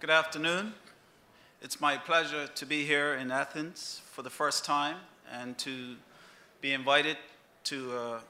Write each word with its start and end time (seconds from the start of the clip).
Good 0.00 0.08
afternoon. 0.08 0.72
It's 1.60 1.78
my 1.78 1.98
pleasure 1.98 2.46
to 2.46 2.64
be 2.64 2.86
here 2.86 3.16
in 3.16 3.30
Athens 3.30 4.00
for 4.12 4.22
the 4.22 4.30
first 4.30 4.64
time 4.64 4.96
and 5.30 5.58
to 5.58 5.94
be 6.62 6.72
invited 6.72 7.18
to 7.64 7.92
uh, 7.92 8.20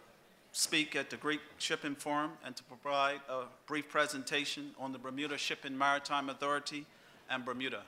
speak 0.51 0.97
at 0.97 1.11
the 1.11 1.17
Greek 1.17 1.39
Shipping 1.59 1.95
Forum 1.95 2.33
and 2.45 2.57
to 2.57 2.65
provide 2.65 3.21
a 3.29 3.43
brief 3.69 3.89
presentation 3.89 4.73
on 4.81 4.91
the 4.91 4.99
Bermuda 4.99 5.39
Shipping 5.39 5.79
Maritime 5.79 6.29
Authority 6.29 6.87
and 7.31 7.45
Bermuda. 7.45 7.83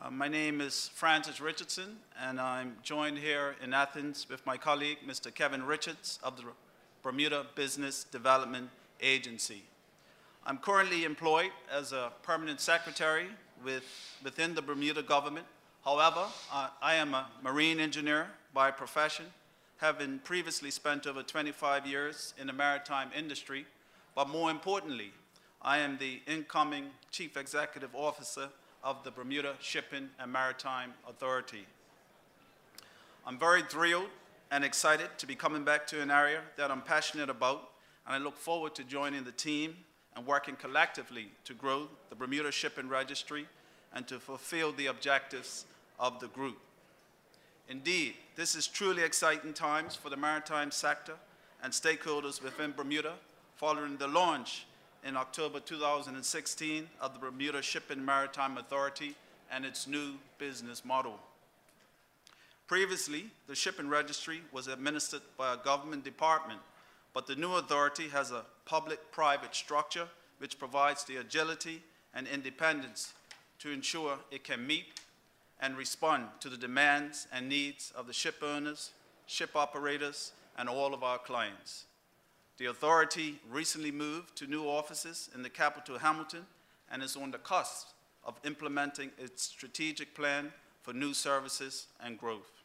Uh, 0.00 0.08
my 0.08 0.28
name 0.28 0.60
is 0.60 0.88
Francis 0.94 1.40
Richardson, 1.40 1.96
and 2.22 2.40
I'm 2.40 2.76
joined 2.84 3.18
here 3.18 3.56
in 3.60 3.74
Athens 3.74 4.28
with 4.30 4.46
my 4.46 4.56
colleague, 4.56 4.98
Mr. 5.04 5.34
Kevin 5.34 5.64
Richards 5.64 6.20
of 6.22 6.36
the 6.36 6.44
Bermuda 7.02 7.46
Business 7.56 8.04
Development 8.04 8.70
Agency. 9.00 9.64
I'm 10.44 10.58
currently 10.58 11.04
employed 11.04 11.52
as 11.70 11.92
a 11.92 12.10
permanent 12.24 12.60
secretary 12.60 13.26
with, 13.64 13.84
within 14.24 14.56
the 14.56 14.62
Bermuda 14.62 15.00
government. 15.00 15.46
However, 15.84 16.26
uh, 16.52 16.68
I 16.82 16.96
am 16.96 17.14
a 17.14 17.28
marine 17.44 17.78
engineer 17.78 18.26
by 18.52 18.72
profession, 18.72 19.26
having 19.76 20.18
previously 20.18 20.72
spent 20.72 21.06
over 21.06 21.22
25 21.22 21.86
years 21.86 22.34
in 22.40 22.48
the 22.48 22.52
maritime 22.52 23.10
industry, 23.16 23.66
but 24.16 24.28
more 24.28 24.50
importantly, 24.50 25.12
I 25.62 25.78
am 25.78 25.96
the 25.98 26.20
incoming 26.26 26.86
Chief 27.12 27.36
Executive 27.36 27.94
Officer 27.94 28.48
of 28.82 29.04
the 29.04 29.12
Bermuda 29.12 29.54
Shipping 29.60 30.08
and 30.18 30.32
Maritime 30.32 30.92
Authority. 31.08 31.66
I'm 33.24 33.38
very 33.38 33.62
thrilled 33.62 34.08
and 34.50 34.64
excited 34.64 35.08
to 35.18 35.26
be 35.28 35.36
coming 35.36 35.62
back 35.62 35.86
to 35.86 36.02
an 36.02 36.10
area 36.10 36.40
that 36.56 36.72
I'm 36.72 36.82
passionate 36.82 37.30
about, 37.30 37.70
and 38.06 38.16
I 38.16 38.18
look 38.18 38.36
forward 38.36 38.74
to 38.74 38.82
joining 38.82 39.22
the 39.22 39.30
team 39.30 39.76
and 40.16 40.26
working 40.26 40.56
collectively 40.56 41.28
to 41.44 41.54
grow 41.54 41.88
the 42.10 42.14
Bermuda 42.14 42.52
Shipping 42.52 42.88
Registry 42.88 43.46
and 43.94 44.06
to 44.08 44.18
fulfill 44.18 44.72
the 44.72 44.86
objectives 44.86 45.64
of 45.98 46.20
the 46.20 46.28
group. 46.28 46.58
Indeed, 47.68 48.14
this 48.36 48.54
is 48.54 48.66
truly 48.66 49.02
exciting 49.02 49.52
times 49.52 49.94
for 49.94 50.10
the 50.10 50.16
maritime 50.16 50.70
sector 50.70 51.14
and 51.62 51.72
stakeholders 51.72 52.42
within 52.42 52.72
Bermuda 52.72 53.14
following 53.56 53.96
the 53.96 54.08
launch 54.08 54.66
in 55.04 55.16
October 55.16 55.60
2016 55.60 56.88
of 57.00 57.12
the 57.12 57.18
Bermuda 57.18 57.62
Shipping 57.62 58.04
Maritime 58.04 58.58
Authority 58.58 59.14
and 59.50 59.64
its 59.64 59.86
new 59.86 60.14
business 60.38 60.84
model. 60.84 61.18
Previously, 62.66 63.26
the 63.48 63.54
shipping 63.54 63.88
registry 63.88 64.40
was 64.50 64.66
administered 64.66 65.22
by 65.36 65.54
a 65.54 65.56
government 65.58 66.04
department, 66.04 66.60
but 67.14 67.26
the 67.26 67.36
new 67.36 67.52
authority 67.54 68.08
has 68.08 68.30
a 68.30 68.44
public-private 68.64 69.54
structure 69.54 70.08
which 70.38 70.58
provides 70.58 71.04
the 71.04 71.16
agility 71.16 71.82
and 72.14 72.26
independence 72.26 73.12
to 73.58 73.70
ensure 73.70 74.18
it 74.30 74.44
can 74.44 74.66
meet 74.66 75.00
and 75.60 75.76
respond 75.76 76.24
to 76.40 76.48
the 76.48 76.56
demands 76.56 77.28
and 77.32 77.48
needs 77.48 77.92
of 77.96 78.06
the 78.06 78.12
ship 78.12 78.42
owners, 78.42 78.90
ship 79.26 79.50
operators, 79.54 80.32
and 80.58 80.68
all 80.68 80.92
of 80.92 81.02
our 81.02 81.18
clients. 81.18 81.84
The 82.58 82.66
authority 82.66 83.40
recently 83.50 83.90
moved 83.90 84.36
to 84.36 84.46
new 84.46 84.64
offices 84.64 85.30
in 85.34 85.42
the 85.42 85.50
capital, 85.50 85.98
Hamilton, 85.98 86.46
and 86.90 87.02
is 87.02 87.16
on 87.16 87.30
the 87.30 87.38
cusp 87.38 87.88
of 88.24 88.38
implementing 88.44 89.10
its 89.18 89.44
strategic 89.44 90.14
plan 90.14 90.52
for 90.82 90.92
new 90.92 91.14
services 91.14 91.86
and 92.00 92.18
growth. 92.18 92.61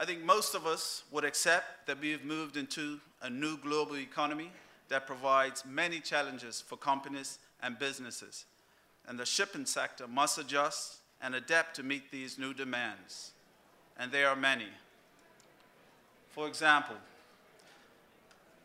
I 0.00 0.04
think 0.04 0.22
most 0.22 0.54
of 0.54 0.64
us 0.64 1.02
would 1.10 1.24
accept 1.24 1.88
that 1.88 2.00
we've 2.00 2.24
moved 2.24 2.56
into 2.56 3.00
a 3.20 3.28
new 3.28 3.56
global 3.56 3.96
economy 3.96 4.52
that 4.88 5.08
provides 5.08 5.64
many 5.68 5.98
challenges 5.98 6.60
for 6.60 6.76
companies 6.76 7.40
and 7.60 7.78
businesses, 7.80 8.44
and 9.08 9.18
the 9.18 9.26
shipping 9.26 9.66
sector 9.66 10.06
must 10.06 10.38
adjust 10.38 10.98
and 11.20 11.34
adapt 11.34 11.74
to 11.76 11.82
meet 11.82 12.12
these 12.12 12.38
new 12.38 12.54
demands, 12.54 13.32
and 13.98 14.12
there 14.12 14.28
are 14.28 14.36
many. 14.36 14.68
For 16.30 16.46
example, 16.46 16.96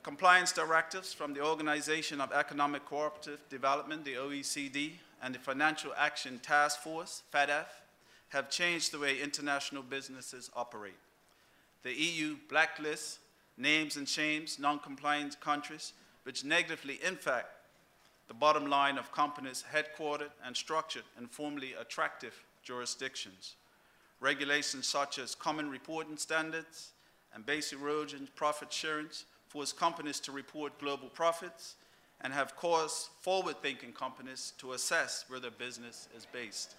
compliance 0.04 0.52
directives 0.52 1.14
from 1.14 1.34
the 1.34 1.44
Organization 1.44 2.22
of 2.22 2.32
Economic 2.32 2.86
Cooperative 2.86 3.40
Development, 3.50 4.06
the 4.06 4.14
OECD, 4.14 4.92
and 5.24 5.34
the 5.34 5.40
Financial 5.40 5.94
Action 5.98 6.38
Task 6.44 6.82
Force, 6.82 7.24
FATF, 7.34 7.66
have 8.30 8.52
changed 8.52 8.92
the 8.92 9.00
way 9.00 9.20
international 9.20 9.82
businesses 9.82 10.52
operate. 10.56 10.94
The 11.84 11.94
EU 11.94 12.38
blacklists 12.50 13.18
names 13.58 13.98
and 13.98 14.08
shames 14.08 14.58
non-compliant 14.58 15.40
countries 15.40 15.94
which 16.24 16.44
negatively 16.44 17.00
impact 17.06 17.48
the 18.28 18.34
bottom 18.34 18.68
line 18.68 18.98
of 18.98 19.12
companies 19.12 19.64
headquartered 19.72 20.32
and 20.46 20.56
structured 20.56 21.04
in 21.20 21.28
formerly 21.28 21.74
attractive 21.74 22.34
jurisdictions. 22.64 23.56
Regulations 24.22 24.88
such 24.88 25.20
as 25.20 25.36
common 25.36 25.70
reporting 25.70 26.16
standards 26.18 26.92
and 27.34 27.46
base 27.46 27.74
erosion 27.74 28.30
profit 28.36 28.72
sharing 28.72 29.10
force 29.50 29.74
companies 29.74 30.20
to 30.22 30.32
report 30.32 30.80
global 30.80 31.10
profits 31.10 31.76
and 32.22 32.32
have 32.32 32.56
caused 32.56 33.10
forward-thinking 33.22 33.92
companies 33.92 34.54
to 34.58 34.72
assess 34.72 35.26
where 35.28 35.42
their 35.42 35.52
business 35.52 36.08
is 36.16 36.26
based. 36.26 36.76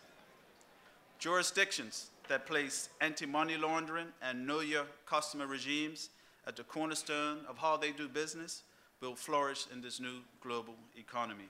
Jurisdictions 1.19 2.06
that 2.28 2.46
place 2.46 2.88
anti-money 3.00 3.56
laundering 3.56 4.08
and 4.22 4.46
know 4.46 4.60
your 4.60 4.84
customer 5.06 5.46
regimes 5.46 6.10
at 6.46 6.56
the 6.56 6.64
cornerstone 6.64 7.38
of 7.48 7.58
how 7.58 7.76
they 7.76 7.90
do 7.92 8.08
business 8.08 8.62
will 9.00 9.14
flourish 9.14 9.66
in 9.72 9.80
this 9.80 10.00
new 10.00 10.20
global 10.40 10.74
economy. 10.96 11.48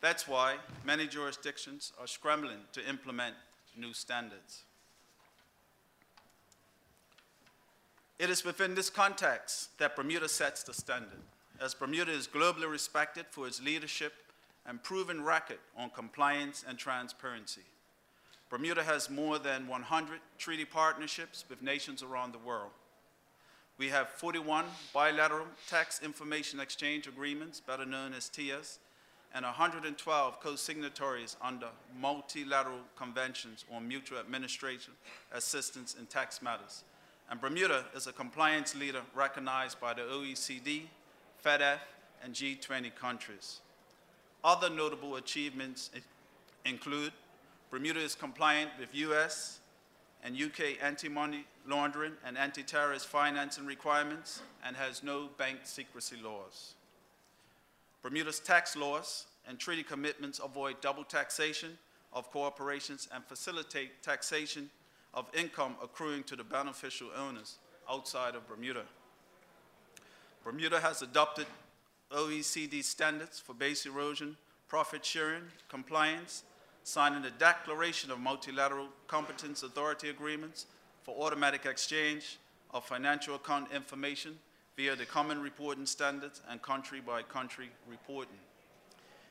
That's 0.00 0.28
why 0.28 0.56
many 0.84 1.06
jurisdictions 1.06 1.92
are 2.00 2.06
scrambling 2.06 2.58
to 2.72 2.88
implement 2.88 3.34
new 3.76 3.92
standards. 3.92 4.64
It 8.18 8.30
is 8.30 8.44
within 8.44 8.74
this 8.74 8.88
context 8.88 9.78
that 9.78 9.96
Bermuda 9.96 10.28
sets 10.28 10.62
the 10.62 10.72
standard, 10.72 11.20
as 11.60 11.74
Bermuda 11.74 12.12
is 12.12 12.26
globally 12.26 12.70
respected 12.70 13.26
for 13.30 13.46
its 13.46 13.62
leadership 13.62 14.12
and 14.66 14.82
proven 14.82 15.22
record 15.22 15.58
on 15.76 15.90
compliance 15.90 16.64
and 16.66 16.78
transparency. 16.78 17.62
Bermuda 18.48 18.84
has 18.84 19.10
more 19.10 19.38
than 19.38 19.66
100 19.66 20.20
treaty 20.38 20.64
partnerships 20.64 21.44
with 21.48 21.62
nations 21.62 22.02
around 22.02 22.32
the 22.32 22.38
world. 22.38 22.70
We 23.78 23.88
have 23.88 24.08
41 24.08 24.64
bilateral 24.94 25.46
tax 25.68 26.00
information 26.02 26.60
exchange 26.60 27.06
agreements, 27.06 27.60
better 27.60 27.84
known 27.84 28.14
as 28.14 28.30
TIAs, 28.30 28.78
and 29.34 29.44
112 29.44 30.40
co-signatories 30.40 31.36
under 31.42 31.68
multilateral 32.00 32.78
conventions 32.96 33.64
on 33.70 33.86
mutual 33.86 34.18
administration, 34.18 34.94
assistance, 35.32 35.94
in 35.98 36.06
tax 36.06 36.40
matters. 36.40 36.84
And 37.30 37.40
Bermuda 37.40 37.84
is 37.94 38.06
a 38.06 38.12
compliance 38.12 38.74
leader 38.74 39.02
recognized 39.14 39.80
by 39.80 39.92
the 39.92 40.02
OECD, 40.02 40.82
FATF, 41.44 41.80
and 42.22 42.32
G20 42.32 42.94
countries. 42.94 43.60
Other 44.42 44.70
notable 44.70 45.16
achievements 45.16 45.90
include 46.64 47.12
Bermuda 47.70 48.00
is 48.00 48.14
compliant 48.14 48.70
with 48.78 48.94
US 48.94 49.60
and 50.22 50.40
UK 50.40 50.82
anti-money 50.82 51.44
laundering 51.66 52.12
and 52.24 52.38
anti-terrorist 52.38 53.06
financing 53.06 53.66
requirements 53.66 54.42
and 54.64 54.76
has 54.76 55.02
no 55.02 55.28
bank 55.38 55.60
secrecy 55.64 56.16
laws. 56.22 56.74
Bermuda's 58.02 58.40
tax 58.40 58.76
laws 58.76 59.26
and 59.48 59.58
treaty 59.58 59.82
commitments 59.82 60.40
avoid 60.42 60.80
double 60.80 61.04
taxation 61.04 61.76
of 62.12 62.30
corporations 62.30 63.08
and 63.12 63.24
facilitate 63.24 64.02
taxation 64.02 64.70
of 65.12 65.26
income 65.34 65.76
accruing 65.82 66.22
to 66.24 66.36
the 66.36 66.44
beneficial 66.44 67.08
owners 67.16 67.58
outside 67.90 68.34
of 68.34 68.46
Bermuda. 68.48 68.82
Bermuda 70.44 70.80
has 70.80 71.02
adopted 71.02 71.46
OECD 72.12 72.84
standards 72.84 73.40
for 73.40 73.52
base 73.54 73.86
erosion, 73.86 74.36
profit 74.68 75.04
sharing, 75.04 75.42
compliance, 75.68 76.44
signing 76.86 77.20
the 77.20 77.32
Declaration 77.32 78.12
of 78.12 78.20
Multilateral 78.20 78.86
Competent 79.08 79.60
Authority 79.60 80.08
Agreements 80.08 80.66
for 81.02 81.16
automatic 81.16 81.66
exchange 81.66 82.38
of 82.70 82.84
financial 82.84 83.34
account 83.34 83.72
information 83.74 84.38
via 84.76 84.94
the 84.94 85.04
Common 85.04 85.42
Reporting 85.42 85.84
Standards 85.84 86.42
and 86.48 86.62
country-by-country 86.62 87.66
-country 87.66 87.90
reporting. 87.90 88.38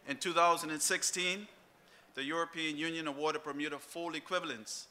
In 0.06 0.18
2016, 0.18 1.48
the 2.16 2.24
European 2.24 2.76
Union 2.76 3.08
awarded 3.08 3.44
Bermuda 3.44 3.80
full 3.80 4.16
equivalence 4.16 4.88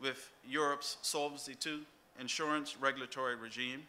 with 0.00 0.32
Europe's 0.46 0.96
Solvency 1.02 1.56
II 1.66 1.86
insurance 2.18 2.78
regulatory 2.78 3.34
regime. 3.34 3.86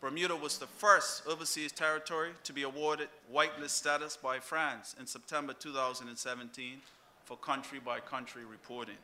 Bermuda 0.00 0.36
was 0.36 0.58
the 0.58 0.68
first 0.68 1.26
overseas 1.26 1.72
territory 1.72 2.34
to 2.44 2.52
be 2.52 2.62
awarded 2.62 3.08
whitelist 3.28 3.70
status 3.70 4.16
by 4.16 4.38
France 4.38 4.94
in 4.96 5.08
September 5.08 5.52
2017 5.54 6.82
for 7.32 7.38
country-by-country 7.38 8.44
reporting. 8.44 8.98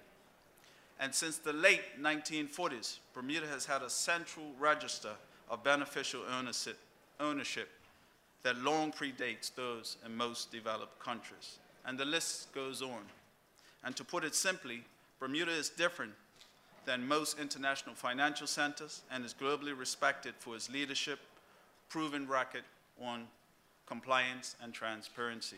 And 1.00 1.14
since 1.14 1.38
the 1.38 1.54
late 1.54 1.80
1940s, 1.98 2.98
Bermuda 3.14 3.46
has 3.46 3.64
had 3.64 3.80
a 3.80 3.88
central 3.88 4.44
register 4.60 5.12
of 5.48 5.64
beneficial 5.64 6.20
ownership 7.18 7.70
that 8.42 8.58
long 8.58 8.92
predates 8.92 9.54
those 9.54 9.96
in 10.04 10.14
most 10.14 10.52
developed 10.52 10.98
countries. 10.98 11.58
And 11.86 11.96
the 11.96 12.04
list 12.04 12.52
goes 12.52 12.82
on. 12.82 13.00
And 13.82 13.96
to 13.96 14.04
put 14.04 14.24
it 14.24 14.34
simply, 14.34 14.84
Bermuda 15.20 15.52
is 15.52 15.70
different 15.70 16.12
than 16.84 17.08
most 17.08 17.38
international 17.38 17.94
financial 17.94 18.46
centers 18.46 19.00
and 19.10 19.24
is 19.24 19.32
globally 19.32 19.72
respected 19.74 20.34
for 20.38 20.54
its 20.54 20.68
leadership, 20.68 21.20
proven 21.88 22.28
record 22.28 22.64
on 23.02 23.26
compliance 23.86 24.54
and 24.62 24.74
transparency. 24.74 25.56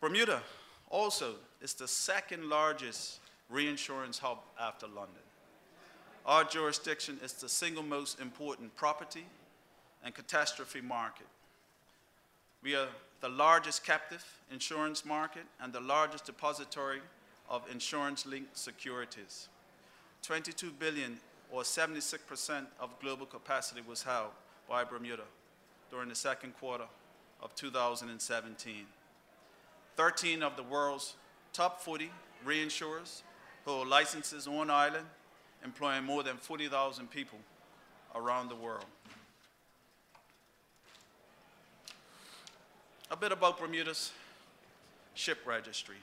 Bermuda 0.00 0.42
also 0.88 1.34
is 1.60 1.74
the 1.74 1.86
second 1.86 2.48
largest 2.48 3.20
reinsurance 3.50 4.18
hub 4.18 4.38
after 4.58 4.86
London. 4.86 5.22
Our 6.24 6.44
jurisdiction 6.44 7.18
is 7.22 7.34
the 7.34 7.48
single 7.48 7.82
most 7.82 8.20
important 8.20 8.74
property 8.76 9.24
and 10.04 10.14
catastrophe 10.14 10.80
market. 10.80 11.26
We 12.62 12.74
are 12.74 12.88
the 13.20 13.28
largest 13.28 13.84
captive 13.84 14.24
insurance 14.50 15.04
market 15.04 15.44
and 15.60 15.72
the 15.72 15.80
largest 15.80 16.24
depository 16.24 17.00
of 17.48 17.70
insurance-linked 17.70 18.56
securities. 18.56 19.48
22 20.22 20.70
billion 20.78 21.18
or 21.50 21.62
76% 21.62 22.66
of 22.78 22.98
global 23.00 23.26
capacity 23.26 23.82
was 23.86 24.02
held 24.02 24.30
by 24.68 24.84
Bermuda 24.84 25.24
during 25.90 26.08
the 26.08 26.14
second 26.14 26.56
quarter 26.58 26.84
of 27.42 27.54
2017. 27.54 28.86
13 30.00 30.42
of 30.42 30.56
the 30.56 30.62
world's 30.62 31.12
top 31.52 31.78
40 31.82 32.10
reinsurers 32.46 33.20
who 33.66 33.72
hold 33.72 33.86
licenses 33.86 34.46
on 34.46 34.70
island, 34.70 35.04
employing 35.62 36.04
more 36.04 36.22
than 36.22 36.38
40,000 36.38 37.10
people 37.10 37.38
around 38.14 38.48
the 38.48 38.56
world. 38.56 38.86
A 43.10 43.16
bit 43.16 43.30
about 43.30 43.60
Bermuda's 43.60 44.10
ship 45.12 45.40
registry. 45.44 45.96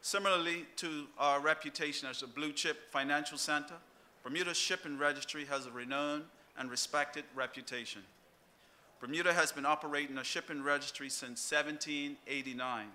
Similarly 0.00 0.66
to 0.76 1.08
our 1.18 1.40
reputation 1.40 2.08
as 2.08 2.22
a 2.22 2.28
blue 2.28 2.52
chip 2.52 2.88
financial 2.92 3.36
center, 3.36 3.74
Bermuda's 4.22 4.56
shipping 4.56 4.96
registry 4.96 5.44
has 5.46 5.66
a 5.66 5.72
renowned 5.72 6.22
and 6.56 6.70
respected 6.70 7.24
reputation. 7.34 8.02
Bermuda 9.00 9.32
has 9.32 9.50
been 9.50 9.66
operating 9.66 10.18
a 10.18 10.24
shipping 10.24 10.62
registry 10.62 11.08
since 11.08 11.50
1789. 11.50 12.86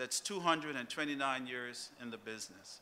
That's 0.00 0.18
229 0.20 1.46
years 1.46 1.90
in 2.00 2.10
the 2.10 2.16
business. 2.16 2.80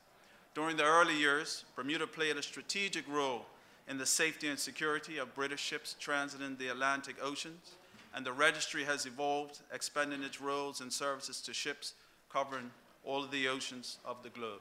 During 0.55 0.77
the 0.77 0.85
early 0.85 1.17
years, 1.17 1.65
Bermuda 1.75 2.07
played 2.07 2.37
a 2.37 2.43
strategic 2.45 3.09
role 3.09 3.45
in 3.89 3.99
the 3.99 4.07
safety 4.07 4.47
and 4.47 4.57
security 4.57 5.19
of 5.19 5.35
British 5.35 5.61
ships 5.61 5.97
transiting 6.01 6.57
the 6.57 6.69
Atlantic 6.69 7.17
Oceans, 7.21 7.75
and 8.15 8.25
the 8.25 8.33
registry 8.33 8.85
has 8.85 9.05
evolved, 9.05 9.59
expanding 9.73 10.23
its 10.23 10.41
roles 10.41 10.81
and 10.81 10.93
services 10.93 11.41
to 11.41 11.53
ships 11.53 11.95
covering 12.33 12.71
all 13.05 13.25
of 13.25 13.33
the 13.33 13.49
oceans 13.49 13.99
of 14.05 14.23
the 14.23 14.31
globe. 14.31 14.61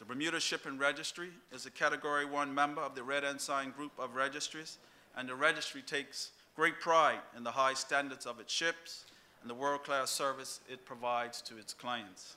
The 0.00 0.04
Bermuda 0.04 0.38
Shipping 0.38 0.76
Registry 0.76 1.30
is 1.50 1.64
a 1.64 1.70
Category 1.70 2.26
1 2.26 2.54
member 2.54 2.82
of 2.82 2.94
the 2.94 3.04
Red 3.04 3.24
Ensign 3.24 3.70
Group 3.70 3.92
of 3.98 4.16
Registries, 4.16 4.76
and 5.16 5.26
the 5.26 5.34
registry 5.34 5.80
takes 5.80 6.32
great 6.54 6.78
pride 6.78 7.20
in 7.34 7.42
the 7.42 7.52
high 7.52 7.72
standards 7.72 8.26
of 8.26 8.38
its 8.38 8.52
ships 8.52 9.06
and 9.42 9.50
the 9.50 9.54
world-class 9.54 10.10
service 10.10 10.60
it 10.70 10.86
provides 10.86 11.42
to 11.42 11.58
its 11.58 11.74
clients. 11.74 12.36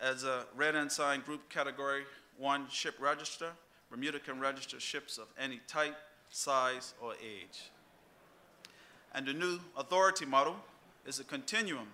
As 0.00 0.24
a 0.24 0.46
Red 0.56 0.76
Ensign 0.76 1.20
Group 1.20 1.50
Category 1.50 2.04
1 2.38 2.68
ship 2.70 2.94
register, 2.98 3.50
Bermuda 3.90 4.20
can 4.20 4.40
register 4.40 4.80
ships 4.80 5.18
of 5.18 5.26
any 5.38 5.60
type, 5.66 5.96
size, 6.30 6.94
or 7.02 7.14
age. 7.14 7.70
And 9.14 9.26
the 9.26 9.32
new 9.32 9.58
authority 9.76 10.24
model 10.24 10.56
is 11.04 11.18
a 11.18 11.24
continuum 11.24 11.88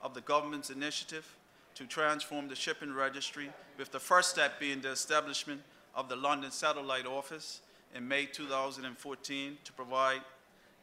of 0.00 0.14
the 0.14 0.22
government's 0.22 0.70
initiative 0.70 1.36
to 1.74 1.84
transform 1.84 2.48
the 2.48 2.56
shipping 2.56 2.92
registry, 2.94 3.50
with 3.78 3.92
the 3.92 4.00
first 4.00 4.30
step 4.30 4.58
being 4.58 4.80
the 4.80 4.90
establishment 4.90 5.60
of 5.94 6.08
the 6.08 6.16
London 6.16 6.50
Satellite 6.50 7.06
Office 7.06 7.60
in 7.94 8.08
May 8.08 8.26
2014 8.26 9.58
to 9.64 9.72
provide 9.72 10.22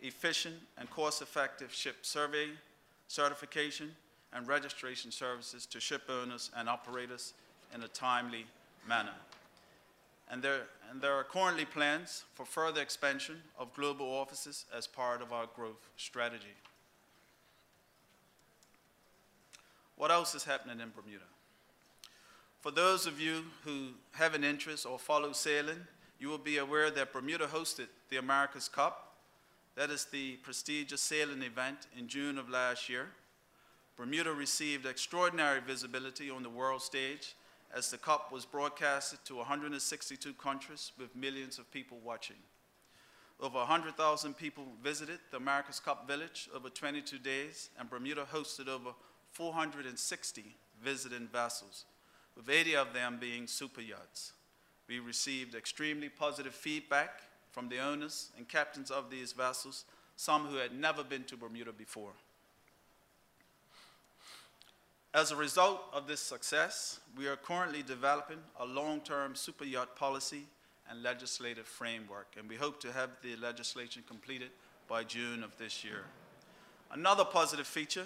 efficient 0.02 0.56
and 0.78 0.90
cost-effective 0.90 1.74
ship 1.74 1.98
survey, 2.02 2.48
certification, 3.08 3.92
and 4.34 4.48
registration 4.48 5.12
services 5.12 5.66
to 5.66 5.80
ship 5.80 6.04
owners 6.10 6.52
and 6.56 6.70
operators 6.70 7.34
in 7.74 7.84
a 7.84 7.88
timely 7.88 8.46
manner. 8.88 9.16
And 10.32 10.44
there, 10.44 10.62
and 10.92 11.02
there 11.02 11.14
are 11.14 11.24
currently 11.24 11.66
plans 11.66 12.24
for 12.36 12.46
further 12.46 12.82
expansion 12.82 13.38
of 13.58 13.74
global 13.74 14.06
offices 14.06 14.66
as 14.76 14.86
part 14.86 15.22
of 15.22 15.34
our 15.34 15.48
growth 15.56 15.90
strategy. 15.98 16.46
What 19.96 20.12
else 20.12 20.36
is 20.36 20.44
happening 20.44 20.80
in 20.80 20.92
Bermuda? 20.96 21.26
For 22.62 22.72
those 22.72 23.06
of 23.06 23.20
you 23.20 23.46
who 23.64 23.90
have 24.12 24.36
an 24.36 24.44
interest 24.44 24.86
or 24.86 25.00
follow 25.00 25.32
sailing, 25.32 25.80
you 26.20 26.28
will 26.28 26.38
be 26.38 26.58
aware 26.58 26.92
that 26.92 27.14
Bermuda 27.14 27.48
hosted 27.48 27.88
the 28.10 28.18
America's 28.18 28.68
Cup. 28.68 29.09
That 29.76 29.90
is 29.90 30.06
the 30.06 30.38
prestigious 30.38 31.02
sailing 31.02 31.44
event 31.44 31.88
in 31.98 32.08
June 32.08 32.38
of 32.38 32.50
last 32.50 32.90
year. 32.90 33.10
Bermuda 33.96 34.34
received 34.34 34.86
extraordinary 34.86 35.62
visibility 35.62 36.30
on 36.30 36.44
the 36.44 36.50
world 36.50 36.82
stage 36.82 37.36
as 37.74 37.92
the 37.92 37.98
Cup 37.98 38.32
was 38.32 38.46
broadcasted 38.46 39.20
to 39.26 39.36
162 39.36 40.34
countries 40.34 40.92
with 40.98 41.16
millions 41.16 41.60
of 41.60 41.72
people 41.72 41.98
watching. 42.04 42.38
Over 43.40 43.60
100,000 43.60 44.36
people 44.36 44.66
visited 44.84 45.20
the 45.32 45.38
America's 45.38 45.80
Cup 45.80 46.08
Village 46.08 46.50
over 46.54 46.70
22 46.70 47.20
days, 47.20 47.70
and 47.80 47.90
Bermuda 47.90 48.26
hosted 48.32 48.68
over 48.68 48.92
460 49.32 50.56
visiting 50.84 51.28
vessels, 51.28 51.86
with 52.36 52.50
80 52.50 52.76
of 52.76 52.94
them 52.94 53.18
being 53.20 53.48
super 53.48 53.82
yachts. 53.82 54.34
We 54.88 55.00
received 55.00 55.56
extremely 55.56 56.10
positive 56.10 56.56
feedback 56.56 57.22
from 57.52 57.70
the 57.70 57.80
owners 57.80 58.30
and 58.38 58.48
captains 58.48 58.92
of 58.92 59.10
these 59.10 59.32
vessels, 59.32 59.86
some 60.16 60.46
who 60.48 60.58
had 60.58 60.74
never 60.74 61.04
been 61.04 61.24
to 61.26 61.38
Bermuda 61.38 61.72
before. 61.72 62.12
As 65.14 65.32
a 65.32 65.36
result 65.36 65.82
of 65.92 66.08
this 66.08 66.20
success, 66.20 67.00
we 67.18 67.28
are 67.28 67.36
currently 67.36 67.82
developing 67.82 68.38
a 68.60 68.66
long-term 68.66 69.34
super 69.36 69.64
yacht 69.64 69.96
policy 69.96 70.44
and 70.90 71.02
legislative 71.02 71.66
framework, 71.66 72.28
and 72.38 72.48
we 72.48 72.56
hope 72.56 72.80
to 72.82 72.92
have 72.92 73.10
the 73.24 73.36
legislation 73.38 74.04
completed 74.08 74.50
by 74.88 75.04
June 75.04 75.44
of 75.44 75.58
this 75.58 75.84
year. 75.84 76.06
Another 76.92 77.26
positive 77.26 77.68
feature 77.68 78.06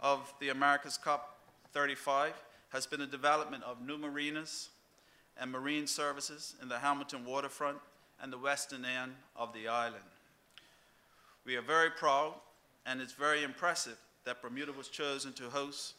of 0.00 0.32
the 0.40 0.48
America's 0.48 0.96
Cup 0.96 1.40
35 1.72 2.32
has 2.70 2.86
been 2.86 3.00
the 3.00 3.06
development 3.06 3.62
of 3.64 3.84
new 3.86 3.98
marinas 3.98 4.70
and 5.38 5.50
marine 5.50 5.86
services 5.86 6.54
in 6.62 6.68
the 6.68 6.78
Hamilton 6.78 7.24
waterfront 7.24 7.78
and 8.22 8.32
the 8.32 8.38
western 8.38 8.84
end 8.84 9.12
of 9.36 9.52
the 9.52 9.68
island. 9.68 10.04
We 11.44 11.56
are 11.56 11.62
very 11.62 11.90
proud, 11.90 12.34
and 12.86 13.00
it's 13.00 13.12
very 13.12 13.42
impressive 13.42 13.96
that 14.24 14.42
Bermuda 14.42 14.72
was 14.72 14.88
chosen 14.88 15.32
to 15.34 15.44
host 15.44 15.94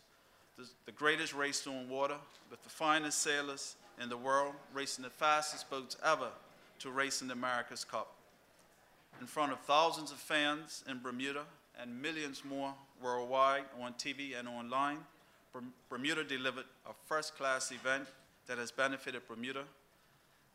the, 0.57 0.67
the 0.85 0.91
greatest 0.91 1.33
race 1.33 1.65
on 1.65 1.89
water 1.89 2.17
with 2.49 2.63
the 2.63 2.69
finest 2.69 3.19
sailors 3.19 3.75
in 4.01 4.09
the 4.09 4.17
world 4.17 4.53
racing 4.73 5.03
the 5.03 5.09
fastest 5.09 5.69
boats 5.69 5.97
ever 6.03 6.29
to 6.79 6.91
race 6.91 7.21
in 7.21 7.27
the 7.27 7.33
America's 7.33 7.83
Cup. 7.83 8.13
In 9.19 9.27
front 9.27 9.51
of 9.51 9.59
thousands 9.61 10.11
of 10.11 10.17
fans 10.17 10.83
in 10.89 10.99
Bermuda 11.01 11.43
and 11.79 12.01
millions 12.01 12.43
more 12.43 12.73
worldwide 13.01 13.63
on 13.79 13.93
TV 13.93 14.37
and 14.37 14.47
online, 14.47 14.97
Bermuda 15.89 16.23
delivered 16.23 16.65
a 16.89 16.93
first-class 17.05 17.71
event 17.71 18.07
that 18.47 18.57
has 18.57 18.71
benefited 18.71 19.21
Bermuda 19.27 19.63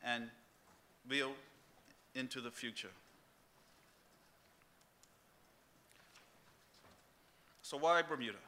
and 0.02 0.24
will 1.08 1.32
into 2.16 2.40
the 2.40 2.50
future. 2.50 2.90
So 7.62 7.76
why 7.76 8.02
Bermuda? 8.02 8.38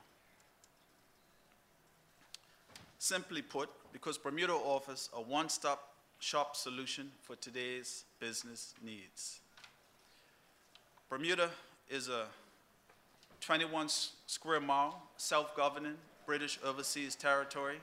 Simply 2.98 3.42
put, 3.42 3.68
because 3.92 4.16
Bermuda 4.16 4.52
offers 4.52 5.10
a 5.14 5.20
one-stop 5.20 5.92
shop 6.18 6.56
solution 6.56 7.10
for 7.22 7.36
today's 7.36 8.04
business 8.18 8.74
needs. 8.84 9.40
Bermuda 11.10 11.50
is 11.88 12.08
a 12.08 12.24
21 13.40 13.88
square 14.26 14.60
mile 14.60 15.02
self-governing 15.16 15.94
British 16.26 16.58
overseas 16.64 17.14
territory 17.14 17.78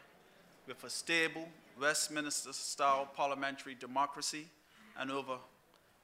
with 0.67 0.83
a 0.83 0.89
stable 0.89 1.47
Westminster-style 1.79 3.09
parliamentary 3.15 3.75
democracy 3.75 4.45
and 4.97 5.11
over 5.11 5.37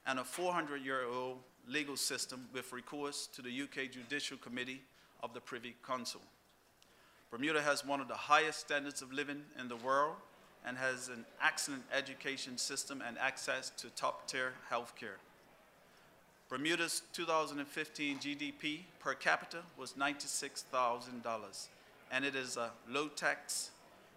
and 0.06 0.20
a 0.20 0.24
400-year-old 0.24 1.38
legal 1.68 1.96
system 1.96 2.48
with 2.54 2.72
recourse 2.74 3.28
to 3.36 3.42
the 3.42 3.62
UK 3.62 3.92
Judicial 3.92 4.38
Committee 4.38 4.82
of 5.22 5.34
the 5.34 5.42
Privy 5.42 5.76
Council. 5.86 6.22
Bermuda 7.30 7.62
has 7.62 7.86
one 7.86 8.02
of 8.02 8.08
the 8.08 8.14
highest 8.14 8.60
standards 8.60 9.02
of 9.02 9.14
living 9.14 9.44
in 9.60 9.68
the 9.68 9.78
world, 9.78 10.16
and 10.66 10.78
has 10.78 11.08
an 11.08 11.26
excellent 11.44 11.84
education 11.92 12.58
system 12.58 13.02
and 13.06 13.18
access 13.18 13.72
to 13.78 13.90
top-tier 13.92 14.54
healthcare. 14.72 15.18
Bermuda's 16.50 17.02
2015 17.14 18.20
GDP 18.20 18.82
per 19.00 19.14
capita 19.14 19.60
was 19.78 19.94
$96,000, 19.94 21.68
and 22.12 22.26
it 22.26 22.36
is 22.36 22.58
a 22.58 22.72
low-tax 22.90 23.72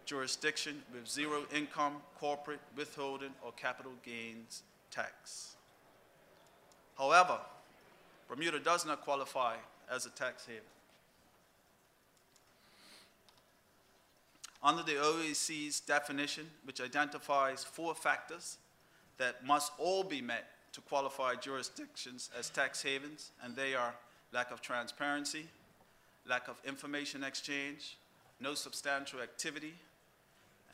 jurisdiction 0.05 0.83
with 0.93 1.09
zero 1.09 1.45
income, 1.55 1.95
corporate 2.19 2.61
withholding, 2.77 3.31
or 3.43 3.53
capital 3.53 3.93
gains 4.05 4.63
tax. 4.91 5.57
However, 6.99 7.39
Bermuda 8.29 8.61
does 8.61 8.87
not 8.87 9.03
qualify 9.03 9.57
as 9.91 10.07
a 10.07 10.11
tax 10.11 10.47
haven. 10.47 10.63
Under 14.63 14.83
the 14.83 14.93
OEC's 14.93 15.81
definition, 15.81 16.47
which 16.65 16.81
identifies 16.81 17.65
four 17.65 17.95
factors 17.95 18.57
that 19.19 19.45
must 19.45 19.73
all 19.79 20.03
be 20.03 20.23
met 20.23 20.47
to 20.73 20.81
qualify 20.81 21.35
jurisdictions 21.35 22.31
as 22.37 22.49
tax 22.49 22.83
havens, 22.83 23.31
and 23.43 23.55
they 23.55 23.75
are 23.75 23.95
lack 24.33 24.51
of 24.51 24.61
transparency, 24.63 25.47
lack 26.27 26.49
of 26.49 26.57
information 26.67 27.23
exchange, 27.23 27.97
no 28.41 28.55
substantial 28.55 29.21
activity, 29.21 29.75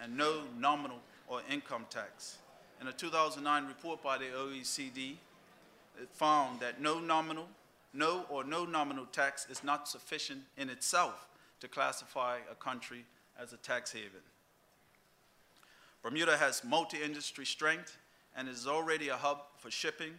and 0.00 0.16
no 0.16 0.42
nominal 0.58 1.00
or 1.28 1.42
income 1.50 1.84
tax. 1.90 2.38
In 2.80 2.86
a 2.86 2.92
2009 2.92 3.66
report 3.66 4.02
by 4.02 4.16
the 4.16 4.26
OECD, 4.26 5.16
found 6.12 6.60
that 6.60 6.80
no 6.80 6.98
nominal, 6.98 7.48
no 7.92 8.24
or 8.28 8.44
no 8.44 8.64
nominal 8.64 9.06
tax 9.06 9.46
is 9.50 9.62
not 9.62 9.88
sufficient 9.88 10.40
in 10.56 10.70
itself 10.70 11.28
to 11.60 11.68
classify 11.68 12.38
a 12.50 12.54
country 12.54 13.04
as 13.38 13.52
a 13.52 13.56
tax 13.56 13.92
haven. 13.92 14.20
Bermuda 16.02 16.36
has 16.36 16.64
multi-industry 16.64 17.44
strength 17.44 17.98
and 18.36 18.48
is 18.48 18.66
already 18.66 19.08
a 19.08 19.16
hub 19.16 19.42
for 19.58 19.70
shipping 19.70 20.12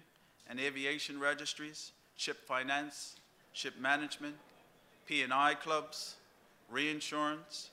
and 0.48 0.60
aviation 0.60 1.20
registries, 1.20 1.92
ship 2.18 2.46
finance, 2.46 3.16
ship 3.54 3.74
management, 3.80 4.36
P&I 5.08 5.56
clubs, 5.56 6.16
reinsurance, 6.70 7.70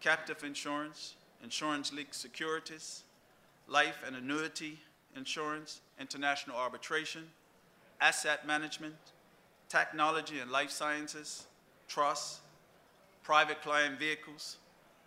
captive 0.00 0.42
insurance, 0.42 1.14
insurance-linked 1.42 2.14
securities, 2.14 3.02
life 3.68 4.02
and 4.06 4.16
annuity 4.16 4.78
insurance, 5.16 5.80
international 5.98 6.56
arbitration, 6.56 7.24
asset 8.00 8.46
management, 8.46 8.94
technology 9.68 10.38
and 10.40 10.50
life 10.50 10.70
sciences, 10.70 11.46
trusts, 11.88 12.40
private 13.22 13.62
client 13.62 13.98
vehicles, 13.98 14.58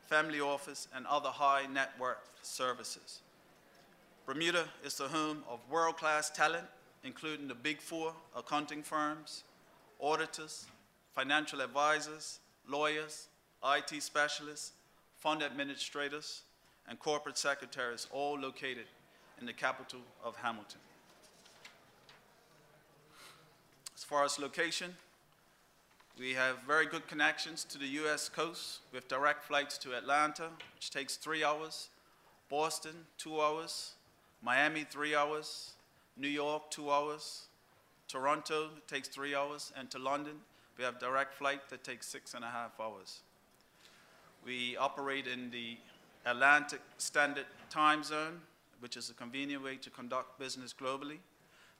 family 0.08 0.40
office, 0.40 0.88
and 0.96 1.06
other 1.06 1.30
high 1.30 1.66
net 1.72 1.92
worth 2.00 2.30
services. 2.42 3.22
Bermuda 4.26 4.66
is 4.84 4.96
the 4.96 5.08
home 5.08 5.44
of 5.50 5.60
world-class 5.70 6.32
talent, 6.32 6.66
including 7.04 7.48
the 7.48 7.56
big 7.56 7.80
four 7.80 8.14
accounting 8.36 8.84
firms, 8.84 9.44
auditors, 10.02 10.66
financial 11.14 11.62
advisors, 11.62 12.40
lawyers, 12.68 13.30
IT 13.64 14.02
specialists, 14.04 14.74
fund 15.16 15.42
administrators, 15.42 16.42
and 16.90 17.00
corporate 17.00 17.38
secretaries, 17.38 18.08
all 18.12 18.38
located 18.38 18.86
in 19.40 19.46
the 19.46 19.54
capital 19.54 20.00
of 20.24 20.36
Hamilton. 20.38 20.80
As 23.96 24.04
far 24.04 24.24
as 24.24 24.40
location, 24.40 24.96
we 26.20 26.34
have 26.34 26.58
very 26.66 26.86
good 26.86 27.08
connections 27.08 27.64
to 27.66 27.78
the 27.78 27.88
U.S. 28.02 28.30
coast 28.30 28.80
with 28.92 29.08
direct 29.08 29.44
flights 29.44 29.78
to 29.80 29.96
Atlanta, 29.96 30.50
which 30.76 30.90
takes 30.90 31.16
three 31.16 31.44
hours, 31.44 31.90
Boston, 32.50 32.94
two 33.18 33.40
hours, 33.40 33.94
Miami, 34.42 34.84
three 34.90 35.16
hours, 35.16 35.74
New 36.16 36.28
York, 36.28 36.72
two 36.72 36.90
hours, 36.90 37.48
Toronto 38.08 38.70
takes 38.88 39.08
three 39.10 39.36
hours, 39.36 39.74
and 39.78 39.92
to 39.92 40.00
London, 40.00 40.36
we 40.78 40.84
have 40.84 41.00
direct 41.00 41.34
flight 41.34 41.70
that 41.70 41.84
takes 41.84 42.08
six 42.08 42.34
and 42.34 42.44
a 42.44 42.48
half 42.48 42.80
hours. 42.80 43.20
We 44.46 44.78
operate 44.78 45.28
in 45.28 45.52
the 45.52 45.78
Atlantic 46.26 46.82
Standard 46.98 47.46
Time 47.70 48.04
Zone, 48.04 48.40
which 48.80 48.98
is 48.98 49.10
a 49.10 49.14
convenient 49.14 49.64
way 49.64 49.76
to 49.78 49.90
conduct 49.90 50.40
business 50.40 50.74
globally. 50.74 51.18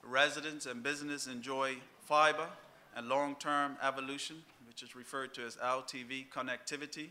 Residents 0.04 0.66
and 0.66 0.84
business 0.84 1.28
enjoy 1.28 1.76
fiber 2.02 2.48
and 2.96 3.10
long-term 3.10 3.78
evolution, 3.82 4.38
which 4.68 4.82
is 4.82 4.96
referred 4.96 5.34
to 5.34 5.46
as 5.46 5.56
LTE 5.58 6.30
connectivity, 6.30 7.10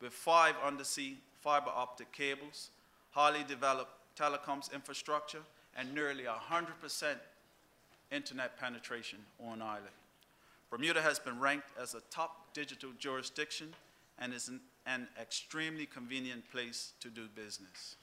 with 0.00 0.12
five 0.12 0.54
undersea 0.64 1.18
fiber 1.40 1.70
optic 1.74 2.12
cables, 2.12 2.70
highly 3.10 3.44
developed 3.46 3.92
telecoms 4.18 4.72
infrastructure, 4.72 5.42
and 5.76 5.92
nearly 5.94 6.24
100% 6.24 7.16
internet 8.12 8.58
penetration 8.58 9.18
on 9.44 9.60
island. 9.60 9.86
Bermuda 10.70 11.02
has 11.02 11.18
been 11.18 11.38
ranked 11.40 11.68
as 11.80 11.94
a 11.94 12.00
top 12.10 12.52
digital 12.52 12.90
jurisdiction 12.98 13.74
and 14.18 14.32
is 14.32 14.48
an, 14.48 14.60
an 14.86 15.08
extremely 15.20 15.86
convenient 15.86 16.48
place 16.50 16.92
to 17.00 17.08
do 17.08 17.26
business. 17.34 17.96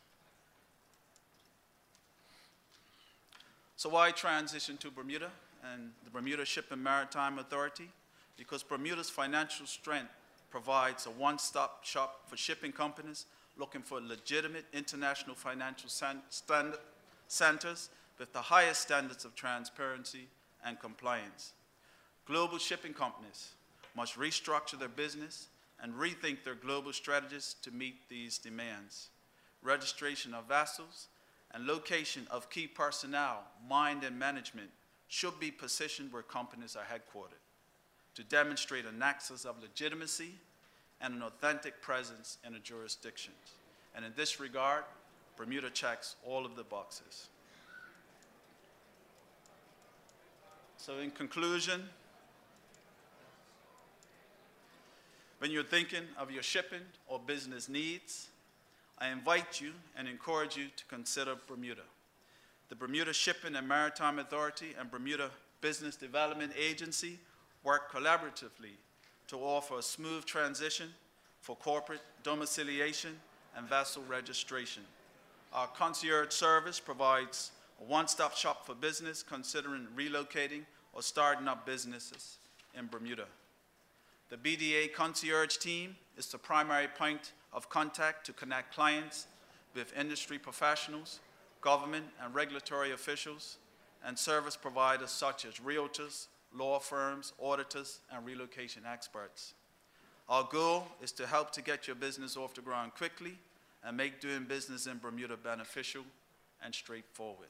So 3.81 3.89
why 3.89 4.11
transition 4.11 4.77
to 4.77 4.91
Bermuda 4.91 5.31
and 5.73 5.89
the 6.03 6.11
Bermuda 6.11 6.45
Ship 6.45 6.67
and 6.69 6.83
Maritime 6.83 7.39
Authority? 7.39 7.89
Because 8.37 8.61
Bermuda's 8.61 9.09
financial 9.09 9.65
strength 9.65 10.11
provides 10.51 11.07
a 11.07 11.09
one-stop 11.09 11.83
shop 11.83 12.19
for 12.27 12.37
shipping 12.37 12.73
companies 12.73 13.25
looking 13.57 13.81
for 13.81 13.99
legitimate 13.99 14.65
international 14.71 15.35
financial 15.35 15.89
centers 15.89 17.89
with 18.19 18.31
the 18.33 18.39
highest 18.39 18.81
standards 18.81 19.25
of 19.25 19.33
transparency 19.33 20.27
and 20.63 20.79
compliance. 20.79 21.53
Global 22.27 22.59
shipping 22.59 22.93
companies 22.93 23.53
must 23.97 24.15
restructure 24.15 24.77
their 24.77 24.89
business 24.89 25.47
and 25.81 25.91
rethink 25.95 26.43
their 26.43 26.53
global 26.53 26.93
strategies 26.93 27.55
to 27.63 27.71
meet 27.71 27.95
these 28.09 28.37
demands. 28.37 29.09
Registration 29.63 30.35
of 30.35 30.47
vessels 30.47 31.07
and 31.53 31.67
location 31.67 32.27
of 32.31 32.49
key 32.49 32.67
personnel, 32.67 33.43
mind 33.69 34.03
and 34.03 34.17
management 34.17 34.69
should 35.07 35.39
be 35.39 35.51
positioned 35.51 36.11
where 36.13 36.23
companies 36.23 36.75
are 36.75 36.83
headquartered 36.83 37.41
to 38.15 38.23
demonstrate 38.23 38.85
a 38.85 38.91
nexus 38.91 39.45
of 39.45 39.61
legitimacy 39.61 40.33
and 41.01 41.13
an 41.13 41.21
authentic 41.21 41.81
presence 41.81 42.37
in 42.45 42.55
a 42.55 42.59
jurisdiction. 42.59 43.33
And 43.95 44.05
in 44.05 44.13
this 44.15 44.39
regard, 44.39 44.83
Bermuda 45.35 45.69
checks 45.69 46.15
all 46.25 46.45
of 46.45 46.55
the 46.55 46.63
boxes. 46.63 47.27
So 50.77 50.97
in 50.99 51.11
conclusion, 51.11 51.83
when 55.39 55.51
you're 55.51 55.63
thinking 55.63 56.03
of 56.17 56.31
your 56.31 56.43
shipping 56.43 56.81
or 57.07 57.19
business 57.19 57.67
needs, 57.67 58.29
I 59.01 59.09
invite 59.09 59.59
you 59.59 59.71
and 59.97 60.07
encourage 60.07 60.55
you 60.55 60.67
to 60.77 60.85
consider 60.85 61.35
Bermuda. 61.47 61.81
The 62.69 62.75
Bermuda 62.75 63.13
Shipping 63.13 63.55
and 63.55 63.67
Maritime 63.67 64.19
Authority 64.19 64.75
and 64.79 64.91
Bermuda 64.91 65.31
Business 65.59 65.95
Development 65.95 66.51
Agency 66.55 67.17
work 67.63 67.91
collaboratively 67.91 68.77
to 69.27 69.37
offer 69.37 69.79
a 69.79 69.81
smooth 69.81 70.25
transition 70.25 70.89
for 71.39 71.55
corporate 71.55 72.01
domiciliation 72.21 73.19
and 73.57 73.67
vessel 73.67 74.03
registration. 74.07 74.83
Our 75.51 75.67
concierge 75.67 76.31
service 76.31 76.79
provides 76.79 77.51
a 77.81 77.83
one-stop 77.83 78.37
shop 78.37 78.67
for 78.67 78.75
business 78.75 79.23
considering 79.23 79.87
relocating 79.97 80.61
or 80.93 81.01
starting 81.01 81.47
up 81.47 81.65
businesses 81.65 82.37
in 82.77 82.85
Bermuda. 82.85 83.25
The 84.31 84.37
BDA 84.37 84.93
concierge 84.93 85.57
team 85.57 85.97
is 86.17 86.27
the 86.27 86.37
primary 86.37 86.87
point 86.87 87.33
of 87.51 87.67
contact 87.67 88.25
to 88.27 88.31
connect 88.31 88.73
clients 88.73 89.27
with 89.75 89.93
industry 89.93 90.39
professionals, 90.39 91.19
government 91.59 92.05
and 92.23 92.33
regulatory 92.33 92.93
officials, 92.93 93.57
and 94.05 94.17
service 94.17 94.55
providers 94.55 95.11
such 95.11 95.43
as 95.43 95.55
realtors, 95.55 96.27
law 96.55 96.79
firms, 96.79 97.33
auditors, 97.43 97.99
and 98.09 98.25
relocation 98.25 98.83
experts. 98.89 99.53
Our 100.29 100.47
goal 100.49 100.87
is 101.01 101.11
to 101.13 101.27
help 101.27 101.51
to 101.51 101.61
get 101.61 101.85
your 101.85 101.97
business 101.97 102.37
off 102.37 102.53
the 102.53 102.61
ground 102.61 102.93
quickly 102.95 103.37
and 103.83 103.97
make 103.97 104.21
doing 104.21 104.45
business 104.45 104.87
in 104.87 104.97
Bermuda 104.99 105.35
beneficial 105.35 106.03
and 106.63 106.73
straightforward. 106.73 107.49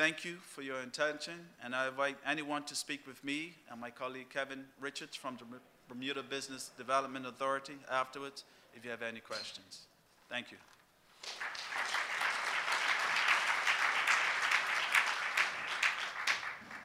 Thank 0.00 0.24
you 0.24 0.36
for 0.36 0.62
your 0.62 0.80
attention, 0.80 1.34
and 1.62 1.74
I 1.74 1.86
invite 1.86 2.16
anyone 2.26 2.62
to 2.62 2.74
speak 2.74 3.06
with 3.06 3.22
me 3.22 3.52
and 3.70 3.78
my 3.78 3.90
colleague 3.90 4.30
Kevin 4.30 4.64
Richards 4.80 5.14
from 5.14 5.36
the 5.36 5.44
Bermuda 5.90 6.22
Business 6.22 6.70
Development 6.78 7.26
Authority 7.26 7.74
afterwards 7.90 8.44
if 8.74 8.82
you 8.82 8.90
have 8.90 9.02
any 9.02 9.20
questions. 9.20 9.80
Thank 10.30 10.52
you. 10.52 10.56